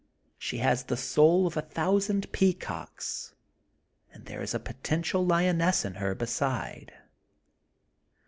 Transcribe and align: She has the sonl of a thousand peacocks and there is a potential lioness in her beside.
She 0.39 0.57
has 0.57 0.85
the 0.85 0.95
sonl 0.95 1.45
of 1.45 1.55
a 1.55 1.61
thousand 1.61 2.31
peacocks 2.31 3.35
and 4.11 4.25
there 4.25 4.41
is 4.41 4.55
a 4.55 4.59
potential 4.59 5.23
lioness 5.23 5.85
in 5.85 5.93
her 5.93 6.15
beside. 6.15 6.91